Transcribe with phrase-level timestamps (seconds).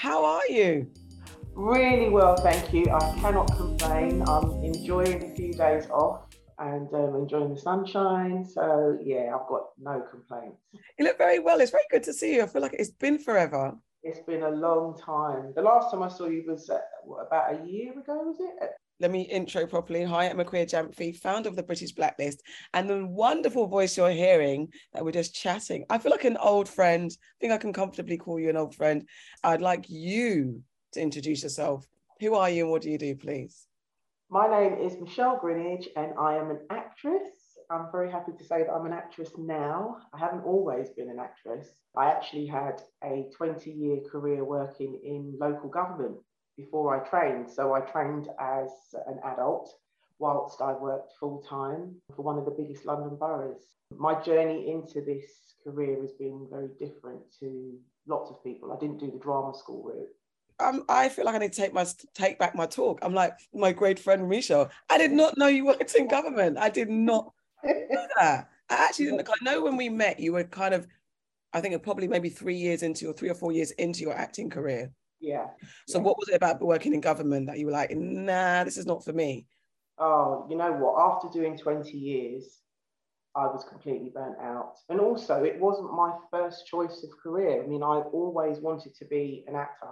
[0.00, 0.90] How are you?
[1.52, 2.86] Really well, thank you.
[2.90, 4.22] I cannot complain.
[4.26, 6.22] I'm enjoying a few days off
[6.58, 8.42] and um, enjoying the sunshine.
[8.46, 10.56] So, yeah, I've got no complaints.
[10.98, 11.60] You look very well.
[11.60, 12.42] It's very good to see you.
[12.42, 13.76] I feel like it's been forever.
[14.02, 15.52] It's been a long time.
[15.54, 18.70] The last time I saw you was uh, what, about a year ago, was it?
[19.00, 20.04] Let me intro properly.
[20.04, 22.42] Hi, I'm Akua Gyamfi, founder of the British Blacklist,
[22.74, 25.86] and the wonderful voice you're hearing that we're just chatting.
[25.88, 27.10] I feel like an old friend.
[27.10, 29.08] I think I can comfortably call you an old friend.
[29.42, 30.62] I'd like you
[30.92, 31.88] to introduce yourself.
[32.20, 33.66] Who are you and what do you do, please?
[34.28, 37.56] My name is Michelle Greenidge, and I am an actress.
[37.70, 39.96] I'm very happy to say that I'm an actress now.
[40.12, 41.68] I haven't always been an actress.
[41.96, 46.18] I actually had a 20 year career working in local government
[46.60, 47.48] before I trained.
[47.50, 48.70] So I trained as
[49.06, 49.74] an adult
[50.18, 53.62] whilst I worked full time for one of the biggest London boroughs.
[53.96, 58.72] My journey into this career has been very different to lots of people.
[58.72, 60.08] I didn't do the drama school route.
[60.60, 62.98] Um, I feel like I need to take my take back my talk.
[63.02, 64.70] I'm like my great friend Michelle.
[64.90, 66.58] I did not know you worked in government.
[66.58, 67.32] I did not
[67.64, 68.50] know that.
[68.68, 69.28] I actually didn't.
[69.28, 70.86] I know when we met, you were kind of,
[71.54, 74.50] I think, probably maybe three years into or three or four years into your acting
[74.50, 74.92] career.
[75.20, 75.46] Yeah.
[75.86, 76.04] So yeah.
[76.04, 79.04] what was it about working in government that you were like, nah, this is not
[79.04, 79.46] for me?
[79.98, 80.98] Oh, you know what?
[80.98, 82.60] After doing 20 years,
[83.36, 84.74] I was completely burnt out.
[84.88, 87.62] And also, it wasn't my first choice of career.
[87.62, 89.86] I mean, I always wanted to be an actor,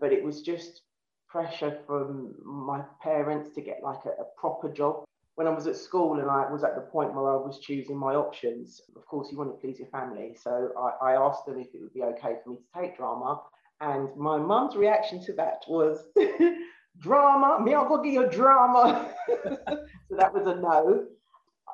[0.00, 0.82] but it was just
[1.28, 5.04] pressure from my parents to get like a, a proper job.
[5.34, 7.96] When I was at school and I was at the point where I was choosing
[7.96, 10.36] my options, of course, you want to please your family.
[10.40, 13.40] So I, I asked them if it would be okay for me to take drama.
[13.80, 16.04] And my mum's reaction to that was,
[16.98, 19.12] drama, me, I'll go get your drama.
[19.28, 21.06] so that was a no.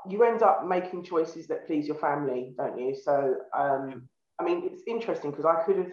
[0.09, 2.95] You end up making choices that please your family, don't you?
[2.95, 4.07] So, um,
[4.39, 5.93] I mean, it's interesting because I could have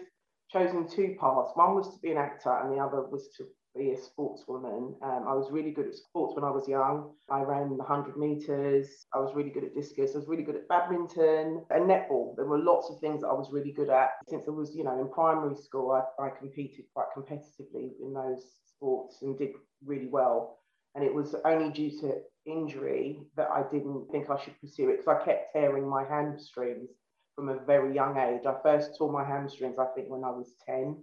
[0.50, 1.50] chosen two paths.
[1.54, 4.94] One was to be an actor, and the other was to be a sportswoman.
[5.02, 7.12] Um, I was really good at sports when I was young.
[7.30, 9.06] I ran the 100 metres.
[9.14, 10.14] I was really good at discus.
[10.14, 12.36] I was really good at badminton and netball.
[12.36, 14.10] There were lots of things that I was really good at.
[14.28, 18.44] Since I was, you know, in primary school, I, I competed quite competitively in those
[18.66, 19.50] sports and did
[19.84, 20.58] really well.
[20.94, 24.98] And it was only due to injury that I didn't think I should pursue it
[24.98, 26.90] because I kept tearing my hamstrings
[27.34, 28.44] from a very young age.
[28.46, 30.96] I first tore my hamstrings, I think, when I was 10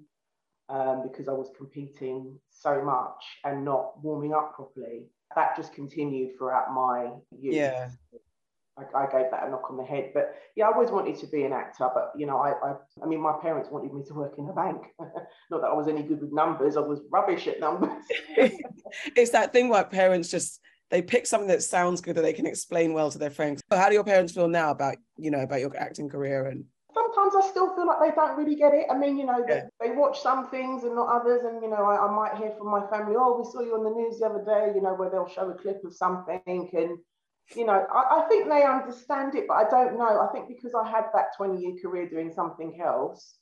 [0.70, 5.08] um, because I was competing so much and not warming up properly.
[5.36, 7.56] That just continued throughout my youth.
[7.56, 7.90] Yeah.
[8.78, 11.28] I, I, gave that a knock on the head, but yeah, I always wanted to
[11.28, 11.90] be an actor.
[11.94, 14.54] But you know, I, I, I mean, my parents wanted me to work in a
[14.54, 14.82] bank.
[15.52, 18.04] not that I was any good with numbers; I was rubbish at numbers.
[19.16, 22.48] it's that thing where parents just they pick something that sounds good that they can
[22.48, 23.62] explain well to their friends.
[23.72, 26.64] So how do your parents feel now about you know about your acting career and
[27.00, 28.86] sometimes I still feel like they don't really get it.
[28.90, 29.66] I mean, you know, yeah.
[29.80, 31.44] they, they, watch some things and not others.
[31.44, 33.84] And, you know, I, I, might hear from my family, oh, we saw you on
[33.84, 36.42] the news the other day, you know, where they'll show a clip of something.
[36.46, 36.98] And,
[37.56, 40.22] you know, I, I think they understand it, but I don't know.
[40.22, 43.36] I think because I had that 20 year career doing something else,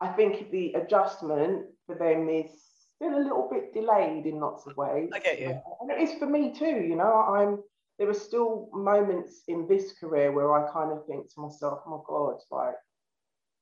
[0.00, 2.50] I think the adjustment for them is
[2.96, 5.10] still a little bit delayed in lots of ways.
[5.12, 5.60] I get you.
[5.80, 7.58] And it is for me too, you know, I'm
[7.98, 11.90] there are still moments in this career where I kind of think to myself, oh
[11.90, 12.74] my God, like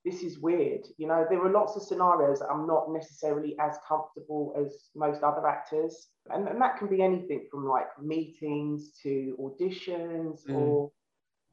[0.05, 0.87] this is weird.
[0.99, 5.23] You know, there are lots of scenarios that I'm not necessarily as comfortable as most
[5.23, 6.09] other actors.
[6.31, 10.55] And, and that can be anything from like meetings to auditions mm.
[10.55, 10.91] or,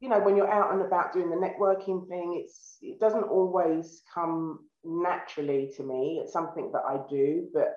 [0.02, 4.02] you know, when you're out and about doing the networking thing, it's it doesn't always
[4.14, 6.20] come naturally to me.
[6.22, 7.76] It's something that I do, but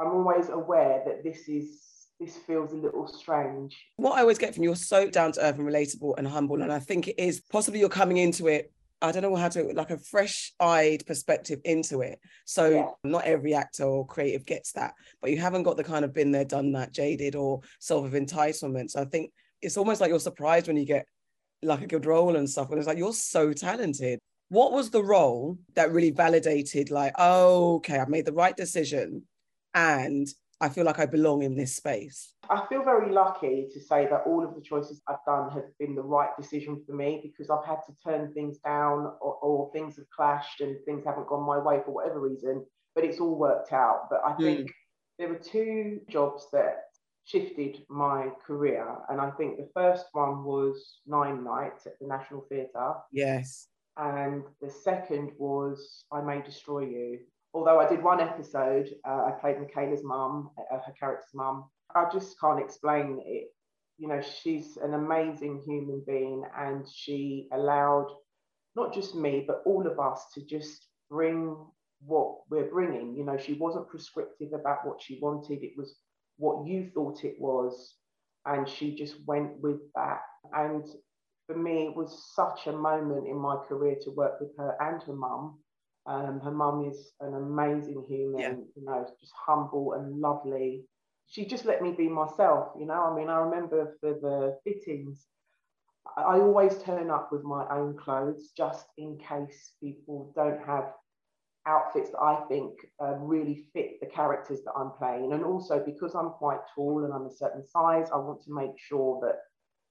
[0.00, 1.84] I'm always aware that this is
[2.18, 3.76] this feels a little strange.
[3.96, 6.62] What I always get from you, you're so down to earth and relatable and humble.
[6.62, 9.72] And I think it is possibly you're coming into it I don't know how to
[9.74, 12.18] like a fresh eyed perspective into it.
[12.44, 12.86] So yeah.
[13.04, 16.32] not every actor or creative gets that, but you haven't got the kind of been
[16.32, 18.90] there, done that, jaded or sort of entitlement.
[18.90, 19.30] So I think
[19.62, 21.06] it's almost like you're surprised when you get
[21.62, 22.70] like a good role and stuff.
[22.70, 24.18] And it's like you're so talented.
[24.48, 29.22] What was the role that really validated, like, oh, okay, I've made the right decision
[29.74, 30.26] and
[30.60, 32.34] I feel like I belong in this space.
[32.50, 35.94] I feel very lucky to say that all of the choices I've done have been
[35.94, 39.96] the right decision for me because I've had to turn things down or, or things
[39.96, 42.64] have clashed and things haven't gone my way for whatever reason,
[42.94, 44.08] but it's all worked out.
[44.10, 44.42] But I hmm.
[44.42, 44.72] think mm.
[45.18, 46.82] there were two jobs that
[47.24, 48.96] shifted my career.
[49.10, 52.94] And I think the first one was Nine Nights at the National Theatre.
[53.12, 53.68] Yes.
[53.96, 57.18] And the second was I May Destroy You
[57.54, 61.64] although I did one episode, uh, I played Michaela's mum, uh, her character's mum.
[61.94, 63.48] I just can't explain it.
[63.98, 68.08] You know, she's an amazing human being, and she allowed
[68.76, 71.56] not just me, but all of us to just bring
[72.00, 73.16] what we're bringing.
[73.16, 75.62] You know, she wasn't prescriptive about what she wanted.
[75.62, 75.96] It was
[76.36, 77.96] what you thought it was,
[78.46, 80.20] and she just went with that.
[80.52, 80.86] And
[81.46, 85.02] for me, it was such a moment in my career to work with her and
[85.02, 85.58] her mum.
[86.08, 88.54] Um, her mum is an amazing human, yeah.
[88.74, 90.84] you know, just humble and lovely.
[91.26, 93.04] She just let me be myself, you know.
[93.04, 95.26] I mean, I remember for the fittings,
[96.16, 100.92] I always turn up with my own clothes just in case people don't have
[101.66, 102.72] outfits that I think
[103.02, 105.34] uh, really fit the characters that I'm playing.
[105.34, 108.78] And also because I'm quite tall and I'm a certain size, I want to make
[108.78, 109.40] sure that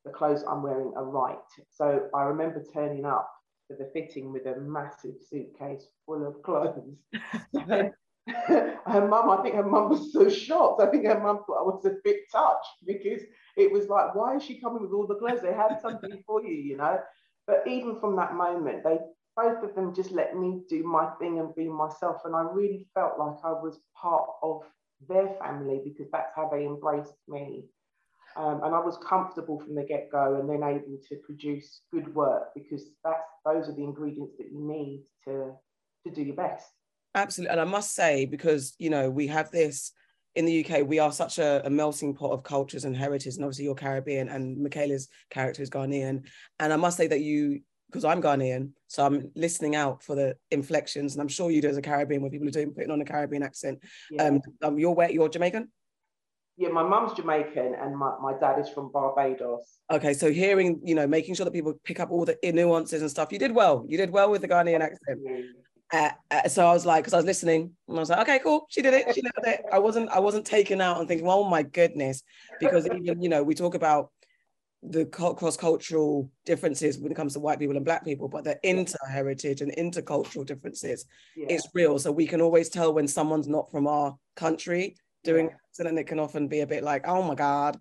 [0.03, 1.37] the clothes I'm wearing are right.
[1.69, 3.29] So I remember turning up
[3.67, 6.97] for the fitting with a massive suitcase full of clothes.
[8.47, 10.81] her mum, I think her mum was so shocked.
[10.81, 13.21] I think her mum thought I was a bit touched because
[13.55, 15.41] it was like, why is she coming with all the clothes?
[15.41, 16.99] They had something for you, you know.
[17.45, 18.97] But even from that moment, they
[19.37, 22.17] both of them just let me do my thing and be myself.
[22.25, 24.63] And I really felt like I was part of
[25.07, 27.65] their family because that's how they embraced me.
[28.37, 32.13] Um, and I was comfortable from the get go and then able to produce good
[32.13, 35.53] work because that's those are the ingredients that you need to
[36.05, 36.67] to do your best.
[37.15, 37.51] Absolutely.
[37.51, 39.91] And I must say, because you know, we have this
[40.35, 43.35] in the UK, we are such a, a, melting pot of cultures and heritage.
[43.35, 46.27] And obviously, you're Caribbean, and Michaela's character is Ghanaian.
[46.59, 50.35] And I must say that you because I'm Ghanaian, so I'm listening out for the
[50.51, 53.01] inflections, and I'm sure you do as a Caribbean, where people are doing putting on
[53.01, 53.79] a Caribbean accent.
[54.11, 54.23] Yeah.
[54.23, 55.69] Um, um, you're where you're Jamaican.
[56.59, 59.77] Yeah, my mum's Jamaican and my, my dad is from Barbados.
[59.91, 63.11] Okay, so hearing, you know, making sure that people pick up all the nuances and
[63.11, 63.31] stuff.
[63.31, 63.85] You did well.
[63.87, 65.19] You did well with the Ghanaian accent.
[65.93, 68.39] Uh, uh, so I was like, because I was listening, and I was like, okay,
[68.39, 69.61] cool, she did it, she did it.
[69.71, 72.23] I wasn't, I wasn't taken out and thinking, oh my goodness,
[72.59, 74.09] because even, you know, we talk about
[74.83, 79.61] the cross-cultural differences when it comes to white people and black people but the inter-heritage
[79.61, 81.05] and intercultural differences
[81.35, 81.47] yeah.
[81.49, 84.95] is real so we can always tell when someone's not from our country
[85.27, 85.87] doing yeah.
[85.87, 87.79] and it can often be a bit like oh my god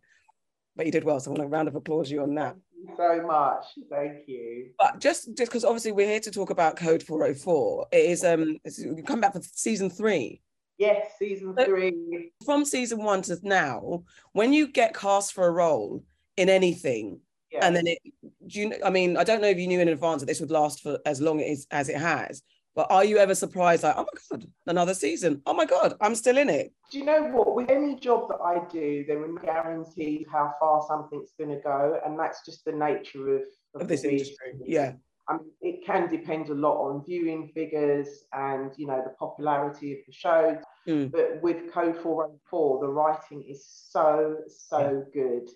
[0.76, 2.88] but you did well so i want a round of applause you on that you
[2.96, 7.02] so much thank you but just just because obviously we're here to talk about code
[7.02, 8.58] 404 it is um
[8.94, 10.42] we come back for season three
[10.78, 14.02] yes season three from season one to now
[14.32, 16.04] when you get cast for a role
[16.36, 17.20] in anything.
[17.50, 17.66] Yeah.
[17.66, 17.98] And then it,
[18.46, 20.50] do you, I mean, I don't know if you knew in advance that this would
[20.50, 22.42] last for as long as, as it has,
[22.76, 25.40] but are you ever surprised, like, oh my God, another season?
[25.46, 26.72] Oh my God, I'm still in it.
[26.92, 27.56] Do you know what?
[27.56, 31.98] With any job that I do, there are guaranteed how far something's going to go.
[32.04, 33.42] And that's just the nature of,
[33.74, 34.52] of, of this industry.
[34.62, 34.92] Yeah.
[35.26, 39.92] I mean, it can depend a lot on viewing figures and you know the popularity
[39.92, 40.58] of the show.
[40.86, 41.10] Mm.
[41.10, 45.22] But with Code 404, the writing is so so yeah.
[45.22, 45.48] good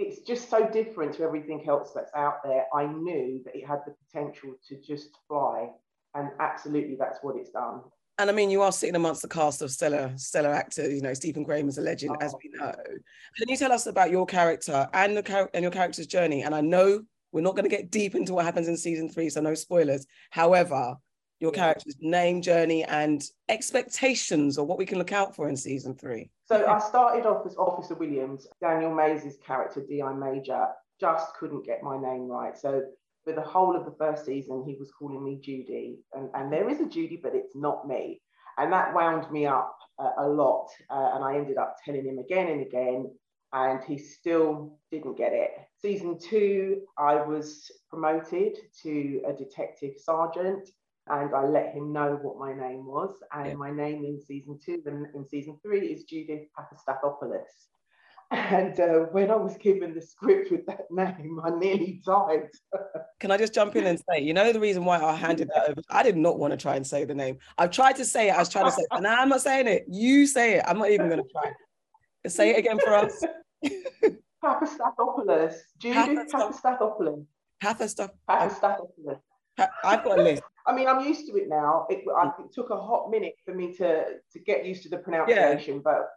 [0.00, 2.64] it's just so different to everything else that's out there.
[2.74, 5.68] I knew that it had the potential to just fly,
[6.14, 7.80] and absolutely that's what it's done.
[8.18, 10.92] And I mean, you are sitting amongst the cast of stellar, stellar actors.
[10.92, 12.24] You know, Stephen Graham is a legend, oh.
[12.24, 12.66] as we oh.
[12.66, 12.74] know.
[13.38, 16.42] Can you tell us about your character and the char- and your character's journey?
[16.42, 17.00] And I know
[17.32, 20.06] we're not going to get deep into what happens in season three, so no spoilers.
[20.30, 20.96] However,
[21.40, 25.94] your character's name, journey, and expectations, or what we can look out for in season
[25.94, 26.30] three.
[26.44, 28.46] So I started off as Officer Williams.
[28.60, 30.12] Daniel Mays' character, D.I.
[30.12, 30.66] Major,
[31.00, 32.58] just couldn't get my name right.
[32.58, 32.82] So
[33.24, 35.98] for the whole of the first season, he was calling me Judy.
[36.12, 38.20] And, and there is a Judy, but it's not me.
[38.58, 40.68] And that wound me up uh, a lot.
[40.90, 43.10] Uh, and I ended up telling him again and again,
[43.52, 45.50] and he still didn't get it.
[45.80, 50.68] Season two, I was promoted to a detective sergeant
[51.08, 53.12] and I let him know what my name was.
[53.32, 53.54] And yeah.
[53.54, 57.40] my name in season two and in season three is Judith Papastathopoulos.
[58.30, 62.48] And uh, when I was given the script with that name, I nearly died.
[63.20, 65.70] Can I just jump in and say, you know, the reason why I handed that
[65.70, 67.38] over, I did not want to try and say the name.
[67.58, 68.32] I've tried to say it.
[68.32, 69.84] I was trying to say, and I'm not saying it.
[69.88, 70.64] You say it.
[70.66, 71.50] I'm not even going to try.
[72.28, 73.24] Say it again for us.
[74.44, 75.54] Papastathopoulos.
[75.78, 77.26] Judith Papastathopoulos.
[77.62, 78.10] Papastathopoulos.
[78.28, 79.20] Papastathopoulos.
[79.84, 80.42] I've got a list.
[80.66, 81.86] I mean, I'm used to it now.
[81.90, 84.98] It, I, it, took a hot minute for me to to get used to the
[84.98, 85.80] pronunciation, yeah.
[85.82, 86.08] but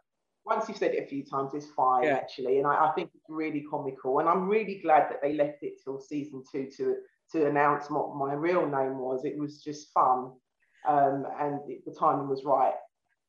[0.46, 2.14] once you've said it a few times, it's fine yeah.
[2.14, 2.58] actually.
[2.58, 5.74] And I, I, think it's really comical, and I'm really glad that they left it
[5.82, 6.96] till season two to
[7.32, 9.24] to announce what my real name was.
[9.24, 10.32] It was just fun,
[10.86, 12.74] um, and it, the timing was right.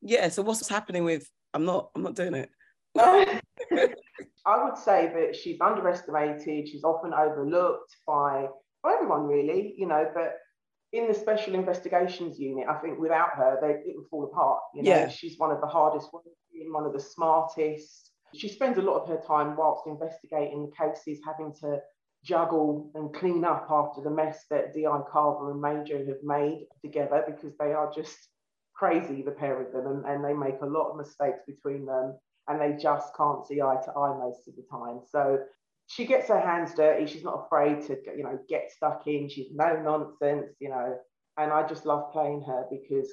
[0.01, 0.27] Yeah.
[0.29, 1.29] So what's happening with?
[1.53, 1.89] I'm not.
[1.95, 2.49] I'm not doing it.
[4.47, 6.67] I would say that she's underestimated.
[6.67, 8.47] She's often overlooked by
[8.83, 9.73] by everyone, really.
[9.77, 10.33] You know, but
[10.95, 14.59] in the special investigations unit, I think without her, they, it would fall apart.
[14.73, 15.07] You know, yeah.
[15.09, 16.33] she's one of the hardest working,
[16.71, 18.11] one of the smartest.
[18.33, 21.79] She spends a lot of her time whilst investigating the cases, having to
[22.23, 25.01] juggle and clean up after the mess that D.I.
[25.11, 28.15] Carver and Major have made together because they are just
[28.73, 32.17] crazy, the pair of them, and, and they make a lot of mistakes between them,
[32.47, 35.01] and they just can't see eye to eye most of the time.
[35.09, 35.39] So
[35.87, 37.05] she gets her hands dirty.
[37.05, 39.29] She's not afraid to, you know, get stuck in.
[39.29, 40.97] She's no nonsense, you know,
[41.37, 43.11] and I just love playing her because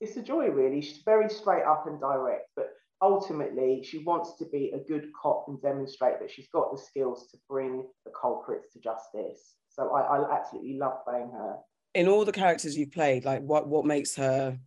[0.00, 0.80] it's a joy, really.
[0.80, 2.70] She's very straight up and direct, but
[3.00, 7.28] ultimately she wants to be a good cop and demonstrate that she's got the skills
[7.30, 9.54] to bring the culprits to justice.
[9.68, 11.56] So I, I absolutely love playing her.
[11.94, 14.58] In all the characters you've played, like what what makes her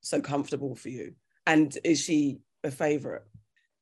[0.00, 1.14] so comfortable for you?
[1.46, 3.24] And is she a favorite?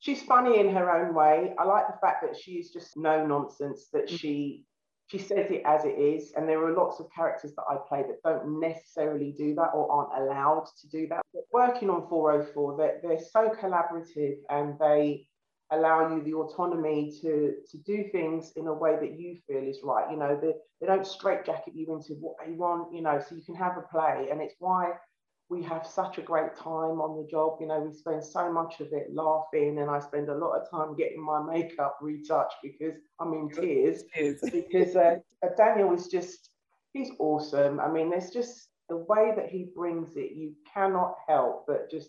[0.03, 1.55] She's funny in her own way.
[1.57, 4.19] I like the fact that she's just no nonsense, that mm.
[4.19, 4.65] she
[5.07, 6.33] she says it as it is.
[6.37, 9.91] And there are lots of characters that I play that don't necessarily do that or
[9.93, 11.23] aren't allowed to do that.
[11.33, 15.29] But working on 404, they're, they're so collaborative and they
[15.71, 19.81] allow you the autonomy to, to do things in a way that you feel is
[19.85, 20.11] right.
[20.11, 23.43] You know, they, they don't straitjacket you into what they want, you know, so you
[23.43, 24.29] can have a play.
[24.33, 24.95] And it's why
[25.53, 27.59] we have such a great time on the job.
[27.61, 30.71] You know, we spend so much of it laughing, and I spend a lot of
[30.71, 34.05] time getting my makeup retouched because I'm in tears.
[34.51, 35.17] because uh,
[35.59, 36.51] Daniel is just,
[36.95, 37.81] he's awesome.
[37.81, 42.09] I mean, there's just the way that he brings it, you cannot help but just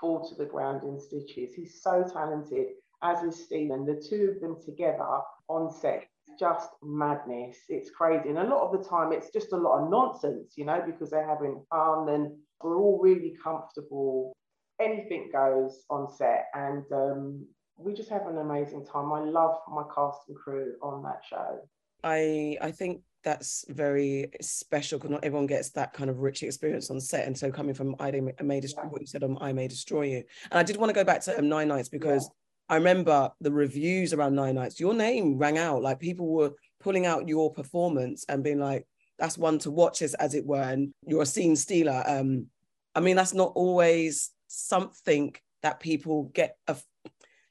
[0.00, 1.54] fall to the ground in stitches.
[1.54, 2.68] He's so talented,
[3.02, 3.84] as is Stephen.
[3.84, 6.06] The two of them together on set
[6.38, 7.56] just madness.
[7.68, 8.28] It's crazy.
[8.28, 11.10] And a lot of the time, it's just a lot of nonsense, you know, because
[11.10, 14.32] they're having fun and we're all really comfortable.
[14.80, 19.12] Anything goes on set, and um, we just have an amazing time.
[19.12, 21.58] I love my cast and crew on that show.
[22.04, 26.90] I I think that's very special because not everyone gets that kind of rich experience
[26.90, 27.26] on set.
[27.26, 28.10] And so coming from I
[28.42, 28.88] may destroy yeah.
[28.88, 30.24] what you said on I may destroy you.
[30.50, 32.47] And I did want to go back to um, Nine Nights because yeah.
[32.68, 34.78] I remember the reviews around Nine Nights.
[34.78, 38.86] Your name rang out like people were pulling out your performance and being like,
[39.18, 42.04] that's one to watch as, as it were and you're a scene stealer.
[42.06, 42.46] Um
[42.94, 46.76] i mean that's not always something that people get a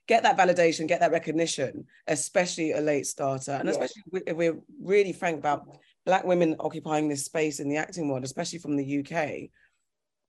[0.07, 3.51] get that validation get that recognition especially a late starter.
[3.51, 5.67] And especially if we're really frank about
[6.05, 9.12] black women occupying this space in the acting world especially from the uk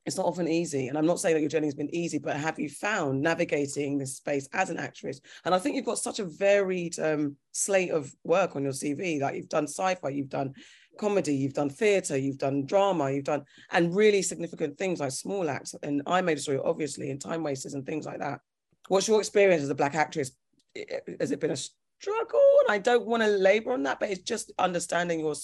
[0.09, 0.89] it's not often easy.
[0.89, 3.99] And I'm not saying that your journey has been easy, but have you found navigating
[3.99, 5.21] this space as an actress?
[5.45, 9.21] And I think you've got such a varied um, slate of work on your CV.
[9.21, 10.55] Like you've done sci-fi, you've done
[10.99, 15.49] comedy, you've done theatre, you've done drama, you've done and really significant things like Small
[15.49, 15.75] Axe.
[15.83, 18.41] And I made a story, obviously, and time wasters and things like that.
[18.89, 20.33] What's your experience as a black actress?
[21.21, 22.41] Has it been a struggle?
[22.63, 25.35] And I don't want to labor on that, but it's just understanding your.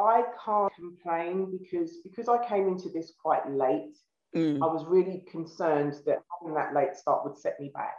[0.00, 3.96] I can't complain because because I came into this quite late.
[4.34, 4.62] Mm.
[4.62, 7.96] I was really concerned that having that late start would set me back.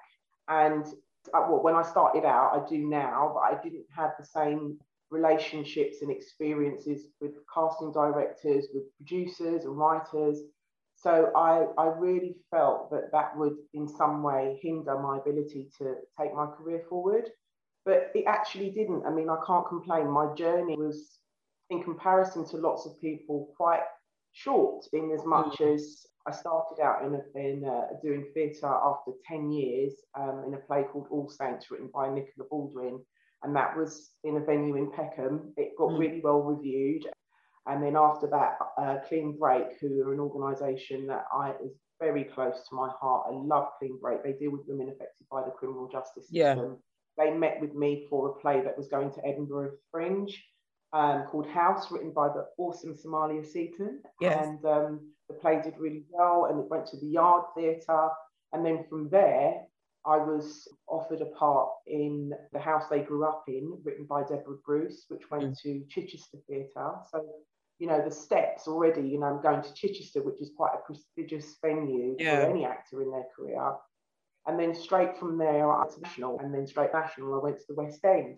[0.48, 0.86] And
[1.34, 4.80] uh, well, when I started out, I do now, but I didn't have the same
[5.12, 10.40] relationships and experiences with casting directors, with producers and writers.
[10.96, 15.96] So I, I really felt that that would in some way hinder my ability to
[16.20, 17.30] take my career forward.
[17.84, 19.06] But it actually didn't.
[19.06, 20.08] I mean, I can't complain.
[20.08, 21.18] My journey was,
[21.72, 23.82] in comparison to lots of people, quite
[24.34, 25.74] short in as much mm.
[25.74, 30.54] as I started out in, a, in uh, doing theatre after 10 years um, in
[30.54, 33.02] a play called All Saints, written by Nicola Baldwin
[33.44, 35.54] and that was in a venue in Peckham.
[35.58, 36.00] It got mm.
[36.00, 37.08] really well reviewed.
[37.68, 42.24] And then after that, uh, Clean Break, who are an organisation that I is very
[42.24, 43.28] close to my heart.
[43.30, 44.24] I love Clean Break.
[44.24, 46.34] They deal with women affected by the criminal justice system.
[46.38, 46.66] Yeah.
[47.18, 50.36] They met with me for a play that was going to Edinburgh Fringe
[50.94, 54.02] um, called House, written by the awesome Somalia Seaton.
[54.20, 54.46] Yes.
[54.46, 58.10] And um, the play did really well, and it went to the Yard Theatre.
[58.54, 59.62] And then from there,
[60.06, 64.58] I was offered a part in The House They Grew Up In, written by Deborah
[64.66, 65.62] Bruce, which went mm.
[65.62, 66.92] to Chichester Theatre.
[67.12, 67.24] So,
[67.80, 70.86] you know, the steps already, you know, I'm going to Chichester, which is quite a
[70.86, 72.44] prestigious venue yeah.
[72.44, 73.74] for any actor in their career.
[74.48, 77.60] And then straight from there, I went to National, and then straight National, I went
[77.60, 78.38] to the West End.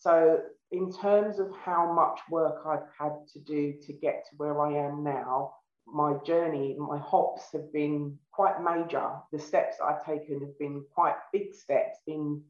[0.00, 0.38] So,
[0.72, 4.72] in terms of how much work I've had to do to get to where I
[4.72, 5.54] am now,
[5.86, 9.10] my journey, my hops have been quite major.
[9.32, 12.42] The steps I've taken have been quite big steps in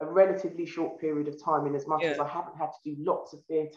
[0.00, 2.10] a relatively short period of time, in as much yeah.
[2.10, 3.76] as I haven't had to do lots of theatre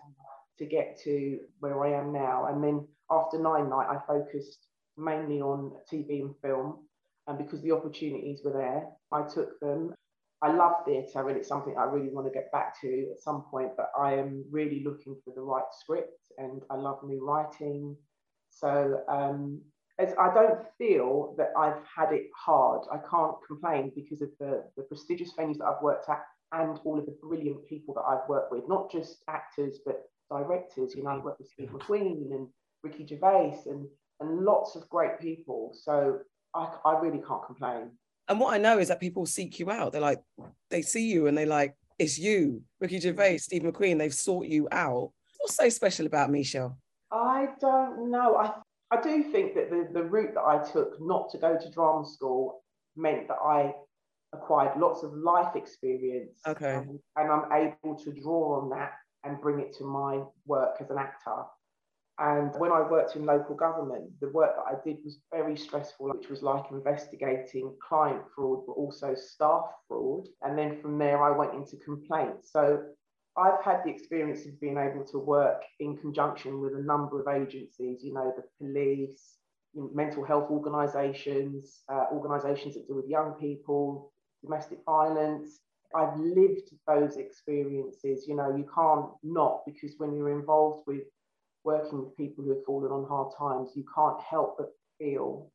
[0.59, 2.45] to get to where I am now.
[2.45, 6.87] And then after Nine Night, I focused mainly on TV and film.
[7.27, 9.93] And because the opportunities were there, I took them.
[10.41, 13.43] I love theatre and it's something I really want to get back to at some
[13.51, 17.95] point, but I am really looking for the right script and I love new writing.
[18.49, 19.61] So um,
[19.99, 22.81] as I don't feel that I've had it hard.
[22.91, 26.21] I can't complain because of the, the prestigious venues that I've worked at
[26.53, 30.95] and all of the brilliant people that I've worked with, not just actors, but directors.
[30.95, 32.47] You know, I've worked with Steve McQueen and
[32.83, 33.87] Ricky Gervais and
[34.19, 35.71] and lots of great people.
[35.73, 36.19] So
[36.55, 37.91] I, I really can't complain.
[38.31, 39.91] And what I know is that people seek you out.
[39.91, 40.21] They're like,
[40.69, 43.97] they see you and they like, it's you, Ricky Gervais, Steve McQueen.
[43.97, 45.11] They've sought you out.
[45.37, 46.77] What's so special about Michelle?
[47.11, 48.37] I don't know.
[48.37, 48.53] I
[48.89, 52.05] I do think that the, the route that I took not to go to drama
[52.05, 52.63] school
[52.95, 53.73] meant that I
[54.31, 56.39] acquired lots of life experience.
[56.47, 56.75] Okay.
[56.75, 58.93] Um, and I'm able to draw on that
[59.25, 61.43] and bring it to my work as an actor.
[62.21, 66.07] And when I worked in local government, the work that I did was very stressful,
[66.09, 70.27] which was like investigating client fraud, but also staff fraud.
[70.43, 72.51] And then from there, I went into complaints.
[72.51, 72.83] So
[73.35, 77.27] I've had the experience of being able to work in conjunction with a number of
[77.27, 79.37] agencies, you know, the police,
[79.73, 84.11] mental health organisations, uh, organisations that deal with young people,
[84.43, 85.61] domestic violence.
[85.95, 91.01] I've lived those experiences, you know, you can't not because when you're involved with
[91.63, 95.51] working with people who have fallen on hard times, you can't help but feel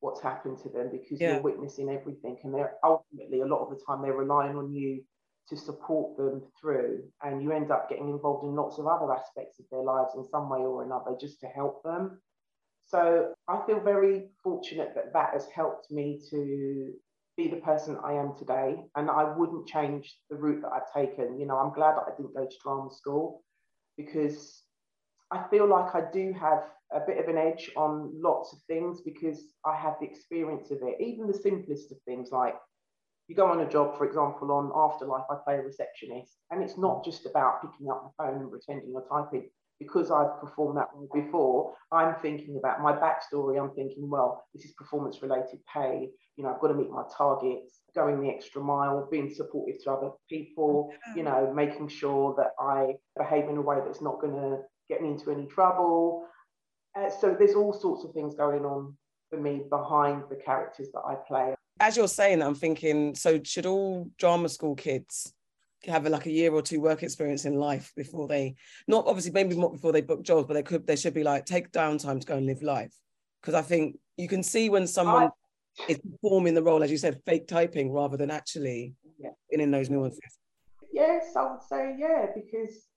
[0.00, 1.34] what's happened to them because yeah.
[1.34, 2.38] you're witnessing everything.
[2.42, 5.02] And they're ultimately, a lot of the time, they're relying on you
[5.48, 7.02] to support them through.
[7.22, 10.24] And you end up getting involved in lots of other aspects of their lives in
[10.24, 12.20] some way or another just to help them.
[12.86, 16.92] So I feel very fortunate that that has helped me to
[17.36, 18.76] be the person I am today.
[18.96, 21.38] And I wouldn't change the route that I've taken.
[21.38, 23.42] You know, I'm glad that I didn't go to drama school
[23.96, 24.62] because
[25.32, 29.00] I feel like I do have a bit of an edge on lots of things
[29.00, 31.00] because I have the experience of it.
[31.00, 32.56] Even the simplest of things, like
[33.28, 36.76] you go on a job, for example, on Afterlife, I play a receptionist, and it's
[36.76, 39.48] not just about picking up the phone and pretending you're typing.
[39.78, 43.58] Because I've performed that role before, I'm thinking about my backstory.
[43.58, 46.10] I'm thinking, well, this is performance related pay.
[46.36, 49.92] You know, I've got to meet my targets, going the extra mile, being supportive to
[49.92, 54.34] other people, you know, making sure that I behave in a way that's not going
[54.34, 54.58] to
[54.90, 56.26] get me into any trouble.
[56.98, 58.94] Uh, so there's all sorts of things going on
[59.30, 61.54] for me behind the characters that I play.
[61.78, 65.32] As you're saying, I'm thinking, so should all drama school kids
[65.86, 68.54] have a, like a year or two work experience in life before they,
[68.86, 71.46] not obviously maybe not before they book jobs, but they could, they should be like
[71.46, 72.92] take downtime to go and live life.
[73.40, 75.30] Because I think you can see when someone
[75.78, 79.30] I, is performing the role, as you said, fake typing rather than actually yeah.
[79.48, 80.38] in, in those nuances.
[80.92, 82.89] Yes, I would say yeah, because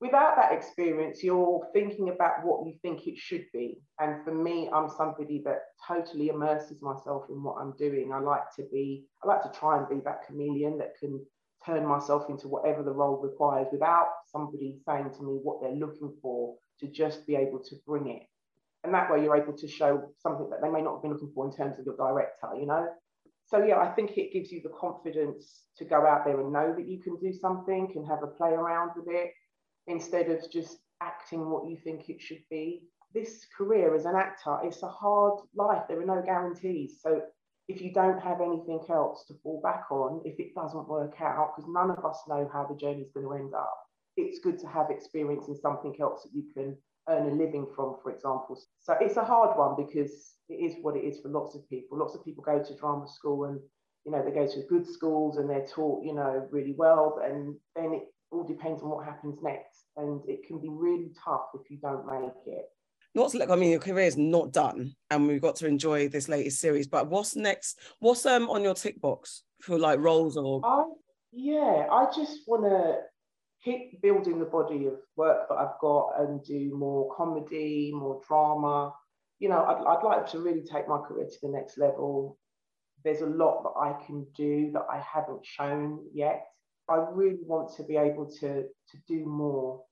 [0.00, 3.80] without that experience, you're thinking about what you think it should be.
[3.98, 8.10] And for me, I'm somebody that totally immerses myself in what I'm doing.
[8.12, 11.24] I like to be, I like to try and be that chameleon that can
[11.64, 16.14] turn myself into whatever the role requires without somebody saying to me what they're looking
[16.22, 18.22] for to just be able to bring it.
[18.82, 21.32] And that way you're able to show something that they may not have been looking
[21.34, 22.88] for in terms of your director, you know?
[23.44, 26.72] So yeah, I think it gives you the confidence to go out there and know
[26.74, 29.32] that you can do something and have a play around with it
[29.90, 32.82] instead of just acting what you think it should be.
[33.12, 35.82] This career as an actor, it's a hard life.
[35.88, 37.00] There are no guarantees.
[37.02, 37.22] So
[37.68, 41.52] if you don't have anything else to fall back on, if it doesn't work out,
[41.56, 43.76] because none of us know how the journey is going to end up,
[44.16, 46.76] it's good to have experience in something else that you can
[47.08, 48.60] earn a living from, for example.
[48.80, 51.98] So it's a hard one because it is what it is for lots of people.
[51.98, 53.60] Lots of people go to drama school and
[54.04, 57.54] you know they go to good schools and they're taught you know really well, and
[57.76, 59.84] then it all depends on what happens next.
[59.96, 62.66] And it can be really tough if you don't make it.
[63.14, 66.08] Not to look, I mean, your career is not done and we've got to enjoy
[66.08, 67.80] this latest series, but what's next?
[67.98, 70.60] What's um on your tick box for like roles or?
[70.64, 70.84] I,
[71.32, 72.98] yeah, I just want to
[73.64, 78.94] keep building the body of work that I've got and do more comedy, more drama.
[79.38, 82.38] You know, I'd, I'd like to really take my career to the next level.
[83.04, 86.46] There's a lot that I can do that I haven't shown yet.
[86.90, 89.82] I really want to be able to to do more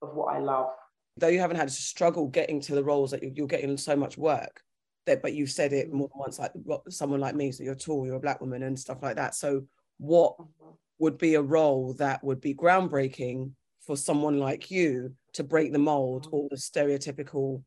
[0.00, 0.70] of what I love.
[1.16, 4.16] Though you haven't had to struggle getting to the roles that you're getting so much
[4.16, 4.62] work,
[5.06, 6.52] that but you've said it more than once, like
[6.88, 9.34] someone like me, so you're tall, you're a black woman, and stuff like that.
[9.34, 9.62] So,
[9.98, 10.70] what mm-hmm.
[11.00, 15.78] would be a role that would be groundbreaking for someone like you to break the
[15.78, 16.36] mold mm-hmm.
[16.36, 17.62] or the stereotypical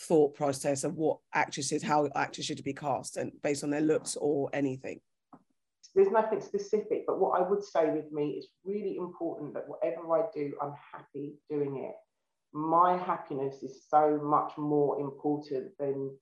[0.00, 4.16] thought process of what actresses, how actors should be cast, and based on their looks
[4.16, 5.00] or anything?
[5.94, 10.12] There's nothing specific, but what I would say with me is really important that whatever
[10.12, 11.94] I do, I'm happy doing it.
[12.52, 16.16] My happiness is so much more important than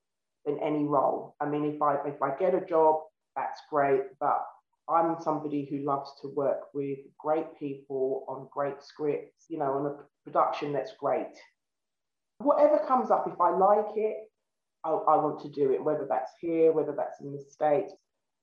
[0.44, 1.36] than any role.
[1.40, 3.00] I mean, if I if I get a job,
[3.34, 4.44] that's great, but
[4.88, 9.86] I'm somebody who loves to work with great people on great scripts, you know, on
[9.86, 11.32] a production that's great.
[12.38, 14.16] Whatever comes up, if I like it,
[14.84, 17.94] I, I want to do it, whether that's here, whether that's in the States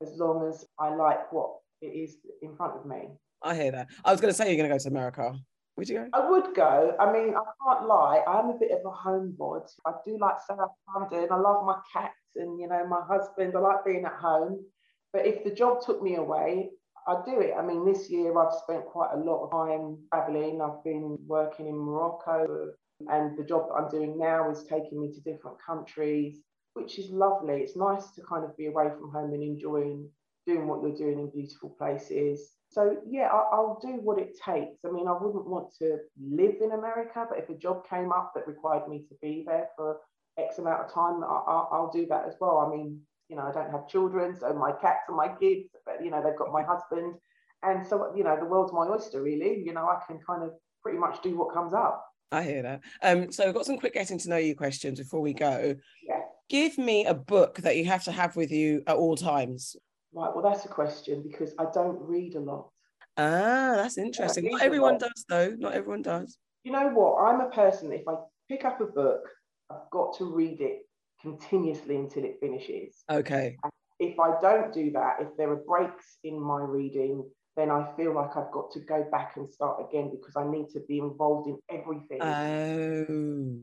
[0.02, 3.10] as long as I like what it is in front of me.
[3.44, 3.88] I hear that.
[4.04, 5.34] I was going to say you're going to go to America.
[5.78, 6.08] Would you go?
[6.14, 6.96] I would go.
[7.00, 8.22] I mean, I can't lie.
[8.28, 9.70] I'm a bit of a homebody.
[9.86, 11.28] I do like South London.
[11.32, 13.54] I love my cats and you know my husband.
[13.56, 14.66] I like being at home.
[15.14, 16.70] But if the job took me away,
[17.08, 17.54] I'd do it.
[17.58, 20.62] I mean, this year I've spent quite a lot of time traveling.
[20.62, 22.74] I've been working in Morocco,
[23.10, 26.40] and the job that I'm doing now is taking me to different countries,
[26.80, 27.62] which is lovely.
[27.62, 30.10] It's nice to kind of be away from home and enjoying
[30.48, 32.56] doing what you're doing in beautiful places.
[32.70, 34.80] So yeah, I'll do what it takes.
[34.86, 38.34] I mean, I wouldn't want to live in America, but if a job came up
[38.36, 39.98] that required me to be there for
[40.38, 42.60] X amount of time, I'll do that as well.
[42.60, 46.04] I mean, you know, I don't have children, so my cats and my kids, but
[46.04, 47.16] you know, they've got my husband,
[47.64, 49.62] and so you know, the world's my oyster, really.
[49.64, 52.06] You know, I can kind of pretty much do what comes up.
[52.32, 52.82] I hear that.
[53.02, 55.76] Um, so I've got some quick getting to know you questions before we go.
[56.08, 56.19] Yeah.
[56.50, 59.76] Give me a book that you have to have with you at all times.
[60.12, 62.70] Right, well, that's a question because I don't read a lot.
[63.18, 64.50] Ah, that's interesting.
[64.50, 65.54] Not everyone does, though.
[65.58, 66.38] Not everyone does.
[66.64, 67.22] You know what?
[67.22, 68.16] I'm a person, if I
[68.50, 69.22] pick up a book,
[69.70, 70.88] I've got to read it
[71.22, 73.04] continuously until it finishes.
[73.12, 73.58] Okay.
[73.64, 77.92] And if I don't do that, if there are breaks in my reading, then I
[77.96, 81.00] feel like I've got to go back and start again because I need to be
[81.00, 82.22] involved in everything.
[82.22, 83.60] Oh.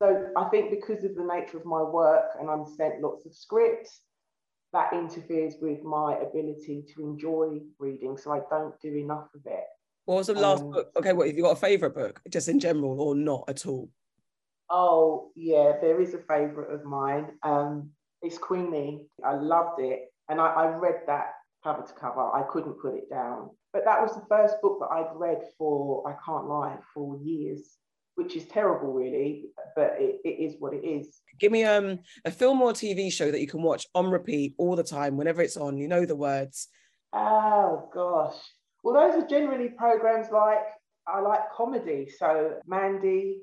[0.00, 3.34] So I think because of the nature of my work and I'm sent lots of
[3.34, 4.00] scripts,
[4.72, 8.16] that interferes with my ability to enjoy reading.
[8.16, 9.64] So I don't do enough of it.
[10.06, 10.90] What was the last um, book?
[10.96, 13.90] Okay, what have you got a favourite book, just in general, or not at all?
[14.70, 17.32] Oh yeah, there is a favourite of mine.
[17.42, 17.90] Um,
[18.22, 19.06] it's Queenie.
[19.24, 22.30] I loved it, and I, I read that cover to cover.
[22.32, 23.50] I couldn't put it down.
[23.72, 27.76] But that was the first book that I'd read for I can't lie for years
[28.20, 31.20] which is terrible, really, but it, it is what it is.
[31.38, 34.76] Give me um a film or TV show that you can watch on repeat all
[34.76, 35.78] the time, whenever it's on.
[35.78, 36.68] You know the words.
[37.12, 38.36] Oh gosh.
[38.82, 40.64] Well, those are generally programs like
[41.06, 42.10] I like comedy.
[42.18, 43.38] So Mandy,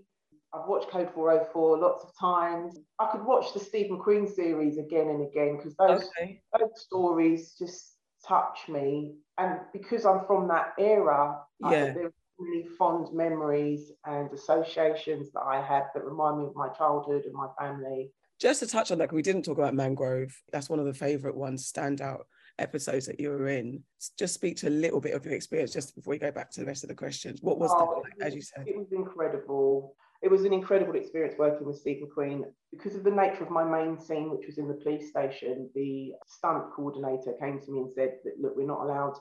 [0.54, 2.80] I've watched Code 404 lots of times.
[3.00, 6.42] I could watch the Steve McQueen series again and again because those, okay.
[6.58, 9.16] those stories just touch me.
[9.40, 11.94] And because I'm from that era, yeah
[12.40, 17.34] really fond memories and associations that I have that remind me of my childhood and
[17.34, 18.12] my family.
[18.40, 20.36] Just to touch on that, we didn't talk about Mangrove.
[20.52, 22.22] That's one of the favourite ones, standout
[22.60, 23.84] episodes that you were in.
[24.18, 26.60] Just speak to a little bit of your experience just before we go back to
[26.60, 27.42] the rest of the questions.
[27.42, 28.68] What was oh, that like, as you said?
[28.68, 29.96] It was incredible.
[30.22, 32.44] It was an incredible experience working with Steve McQueen.
[32.72, 36.14] Because of the nature of my main scene, which was in the police station, the
[36.28, 39.18] stunt coordinator came to me and said that, look, we're not allowed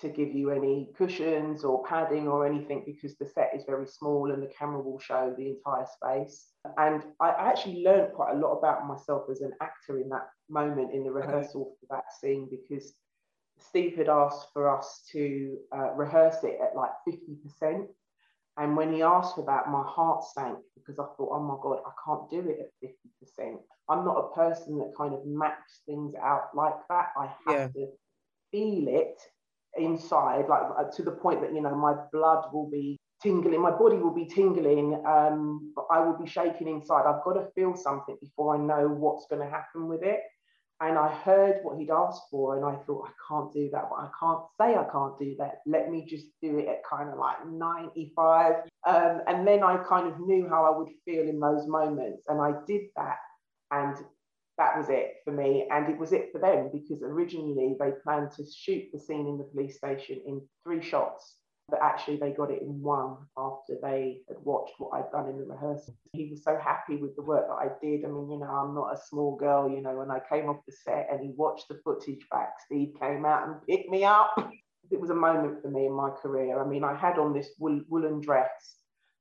[0.00, 4.30] to give you any cushions or padding or anything because the set is very small
[4.30, 6.52] and the camera will show the entire space.
[6.76, 10.94] And I actually learned quite a lot about myself as an actor in that moment
[10.94, 11.70] in the rehearsal okay.
[11.80, 12.94] for that scene because
[13.58, 17.86] Steve had asked for us to uh, rehearse it at like 50%.
[18.56, 21.80] And when he asked for that, my heart sank because I thought, oh my God,
[21.84, 22.90] I can't do it at
[23.40, 23.56] 50%.
[23.88, 27.08] I'm not a person that kind of maps things out like that.
[27.16, 27.84] I have yeah.
[27.84, 27.88] to
[28.52, 29.20] feel it
[29.76, 33.70] inside, like uh, to the point that you know my blood will be tingling, my
[33.70, 37.04] body will be tingling, um, but I will be shaking inside.
[37.06, 40.20] I've got to feel something before I know what's going to happen with it.
[40.80, 43.96] And I heard what he'd asked for, and I thought, I can't do that, but
[43.96, 45.56] I can't say I can't do that.
[45.66, 48.54] Let me just do it at kind of like 95.
[48.86, 52.22] Um, and then I kind of knew how I would feel in those moments.
[52.28, 53.16] And I did that.
[53.72, 53.96] And
[54.58, 55.66] that was it for me.
[55.70, 59.38] And it was it for them because originally they planned to shoot the scene in
[59.38, 61.36] the police station in three shots,
[61.68, 65.38] but actually they got it in one after they had watched what I'd done in
[65.38, 65.94] the rehearsal.
[66.12, 68.04] He was so happy with the work that I did.
[68.04, 70.66] I mean, you know, I'm not a small girl, you know, when I came off
[70.66, 74.34] the set and he watched the footage back, Steve came out and picked me up.
[74.90, 76.58] It was a moment for me in my career.
[76.58, 78.78] I mean, I had on this wool, woolen dress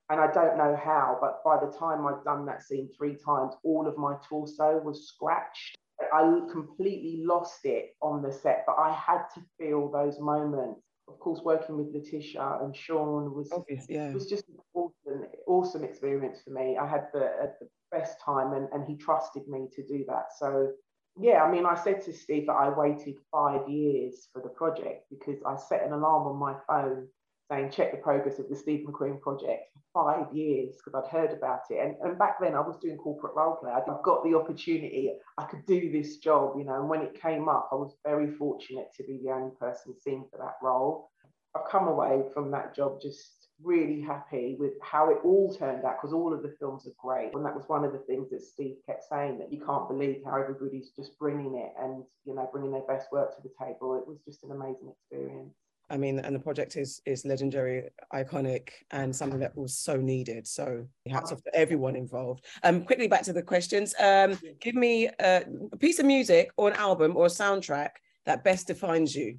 [0.10, 3.54] and I don't know how, but by the time I'd done that scene three times,
[3.63, 5.78] all of my torso was scratched.
[6.13, 10.82] I completely lost it on the set, but I had to feel those moments.
[11.10, 14.13] Of course, working with Letitia and Shaun was Obvious, yeah.
[14.13, 16.78] was just an awesome, awesome experience for me.
[16.78, 20.28] I had the, uh, the best time, and, and he trusted me to do that.
[20.38, 20.72] So
[21.20, 25.06] yeah, I mean, I said to Steve that I waited five years for the project
[25.10, 27.08] because I set an alarm on my phone
[27.50, 29.63] saying check the progress of the Steve McQueen project
[29.97, 31.79] five years because I'd heard about it.
[31.83, 33.71] And, and back then I was doing corporate role play.
[33.71, 37.49] I've got the opportunity, I could do this job, you know, and when it came
[37.49, 41.10] up, I was very fortunate to be the only person seen for that role.
[41.55, 45.97] I've come away from that job just really happy with how it all turned out
[45.99, 47.33] because all of the films are great.
[47.33, 50.21] And that was one of the things that Steve kept saying that you can't believe
[50.23, 53.95] how everybody's just bringing it and, you know, bringing their best work to the table.
[53.95, 55.55] It was just an amazing experience.
[55.89, 60.45] I mean, and the project is is legendary, iconic, and something that was so needed.
[60.47, 62.45] So hats off to everyone involved.
[62.63, 63.95] Um, quickly back to the questions.
[64.00, 67.91] Um, give me a, a piece of music or an album or a soundtrack
[68.26, 69.38] that best defines you.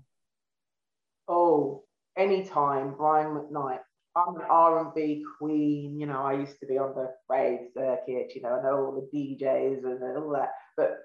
[1.28, 1.84] Oh,
[2.16, 3.80] anytime, Brian McKnight.
[4.16, 8.42] I'm an R&B queen, you know, I used to be on the rave circuit, you
[8.42, 10.98] know, I know all the DJs and all that, but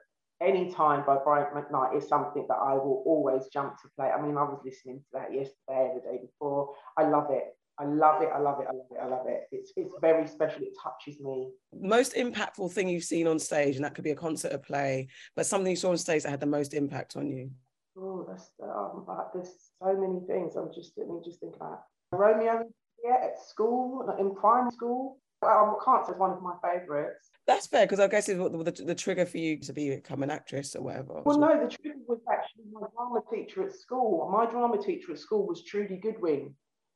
[0.44, 4.10] Anytime by Brian McKnight is something that I will always jump to play.
[4.10, 6.74] I mean, I was listening to that yesterday and the day before.
[6.98, 7.56] I love it.
[7.80, 8.30] I love it.
[8.34, 8.68] I love it.
[8.70, 8.98] I love it.
[9.02, 9.44] I love it.
[9.52, 10.62] It's it's very special.
[10.62, 11.50] It touches me.
[11.74, 15.08] Most impactful thing you've seen on stage, and that could be a concert, a play,
[15.36, 17.50] but something you saw on stage that had the most impact on you.
[17.98, 20.56] Oh, that's um, there's so many things.
[20.56, 22.64] I'm just let me just think about Romeo
[23.04, 25.18] yeah, at school, in primary school.
[25.44, 27.32] I can't say it's one of my favourites.
[27.46, 30.32] That's fair because I guess it's the, the, the, trigger for you to become an
[30.32, 31.22] actress or whatever.
[31.26, 34.30] Well, no, the trigger was actually my drama teacher at school.
[34.32, 36.54] My drama teacher at school was Trudie Goodwin,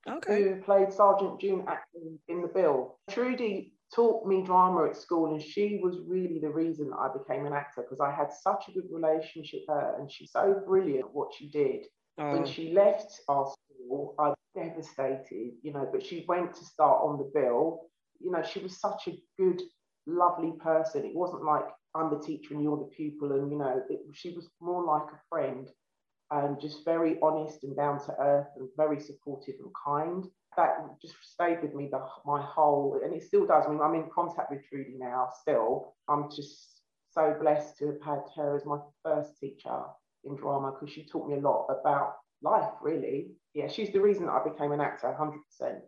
[0.10, 0.44] okay.
[0.44, 2.98] who played Sergeant June Ackland in The Bill.
[3.12, 7.54] Trudie taught me drama at school, and she was really the reason I became an
[7.54, 11.14] actor because I had such a good relationship with her, and she's so brilliant at
[11.14, 11.86] what she did.
[12.20, 12.34] Oh.
[12.34, 17.02] When she left our school, I was devastated, you know, but she went to start
[17.04, 17.82] on The Bill.
[18.20, 19.62] You know, she was such a good
[20.08, 21.06] lovely person.
[21.06, 24.32] It wasn't like I'm the teacher and you're the pupil, and you know, it, she
[24.32, 25.70] was more like a friend
[26.32, 30.26] and just very honest and down to earth and very supportive and kind.
[30.56, 33.66] That just stayed with me the, my whole, and it still does.
[33.68, 35.30] I mean, I'm in contact with Trudie now.
[35.42, 39.82] Still, I'm just so blessed to have had her as my first teacher
[40.24, 42.72] in drama because she taught me a lot about life.
[42.82, 45.84] Really, yeah, she's the reason that I became an actor, hundred percent.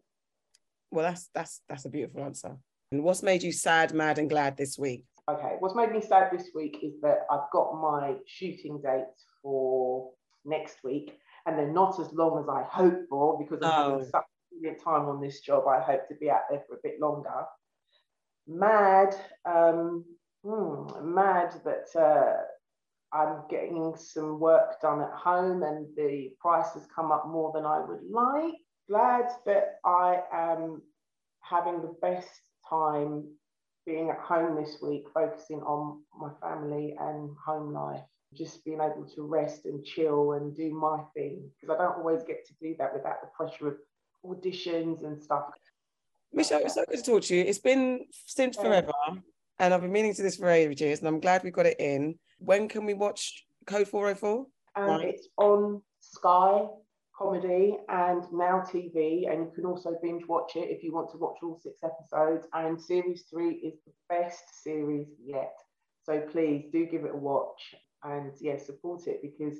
[0.91, 2.58] Well, that's that's that's a beautiful answer.
[2.91, 5.06] And what's made you sad, mad, and glad this week?
[5.30, 10.10] Okay, what's made me sad this week is that I've got my shooting dates for
[10.43, 13.91] next week, and they're not as long as I hoped for because I'm oh.
[13.91, 15.67] having such brilliant time on this job.
[15.67, 17.45] I hope to be out there for a bit longer.
[18.47, 20.04] Mad, um,
[20.43, 26.88] hmm, mad that uh, I'm getting some work done at home, and the price has
[26.95, 28.56] come up more than I would like.
[28.89, 30.82] Glad that I am
[31.41, 33.23] having the best time
[33.86, 38.01] being at home this week, focusing on my family and home life,
[38.36, 42.23] just being able to rest and chill and do my thing because I don't always
[42.23, 43.77] get to do that without the pressure of
[44.25, 45.45] auditions and stuff.
[46.32, 47.43] Michelle, it's so good to talk to you.
[47.43, 48.91] It's been since forever,
[49.58, 52.19] and I've been meaning to this for ages, and I'm glad we got it in.
[52.38, 54.45] When can we watch Code 404?
[54.75, 55.08] Um, right.
[55.08, 56.67] It's on Sky
[57.19, 61.17] comedy and now TV, and you can also binge watch it if you want to
[61.17, 62.47] watch all six episodes.
[62.53, 65.53] And series three is the best series yet.
[66.03, 69.60] So please do give it a watch and yeah, support it because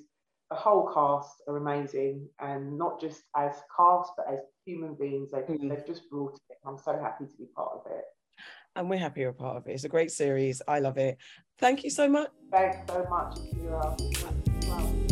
[0.50, 5.30] the whole cast are amazing and not just as cast but as human beings.
[5.32, 5.70] They've, mm.
[5.70, 6.58] they've just brought it.
[6.66, 8.06] I'm so happy to be part of it.
[8.76, 9.74] And we're happy you're part of it.
[9.74, 10.62] It's a great series.
[10.68, 11.18] I love it.
[11.60, 12.30] Thank you so much.
[12.52, 15.10] Thanks so much, Kira.